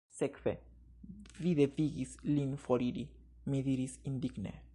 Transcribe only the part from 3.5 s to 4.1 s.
diris